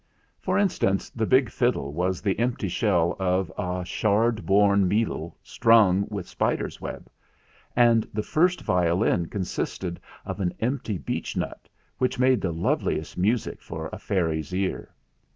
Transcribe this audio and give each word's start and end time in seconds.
For 0.39 0.57
instance, 0.57 1.11
the 1.11 1.27
big 1.27 1.51
fiddle 1.51 1.93
was 1.93 2.23
the 2.23 2.39
empty 2.39 2.67
shell 2.69 3.15
of 3.19 3.53
a 3.55 3.85
shard 3.85 4.47
borne 4.47 4.87
beetle 4.89 5.37
strung 5.43 6.07
with 6.09 6.27
spiders' 6.27 6.81
web; 6.81 7.07
and 7.75 8.09
the 8.11 8.23
first 8.23 8.61
violin 8.61 9.27
consisted 9.27 9.99
of 10.25 10.39
an 10.39 10.55
empty 10.59 10.97
beech 10.97 11.37
nut, 11.37 11.69
which 11.99 12.17
i 12.17 12.21
90 12.21 12.23
THE 12.23 12.27
FLINT 12.27 12.31
HEART 12.31 12.31
made 12.31 12.41
the 12.41 12.59
loveliest 12.67 13.17
music 13.19 13.61
for 13.61 13.91
a 13.93 13.99
fairy's 13.99 14.51
ear. 14.55 14.89